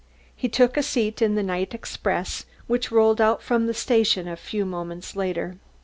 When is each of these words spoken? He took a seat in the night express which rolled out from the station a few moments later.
He 0.35 0.49
took 0.49 0.77
a 0.77 0.81
seat 0.81 1.21
in 1.21 1.35
the 1.35 1.43
night 1.43 1.75
express 1.75 2.45
which 2.65 2.91
rolled 2.91 3.21
out 3.21 3.43
from 3.43 3.67
the 3.67 3.73
station 3.75 4.27
a 4.27 4.35
few 4.35 4.65
moments 4.65 5.15
later. 5.15 5.59